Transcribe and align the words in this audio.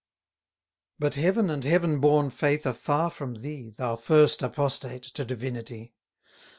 But 0.97 1.13
heaven 1.13 1.51
and 1.51 1.63
heaven 1.63 1.99
born 1.99 2.31
faith 2.31 2.65
are 2.65 2.73
far 2.73 3.11
from 3.11 3.35
thee, 3.35 3.65
150 3.77 3.77
Thou 3.77 3.95
first 3.97 4.41
apostate 4.41 5.03
to 5.03 5.23
divinity. 5.23 5.93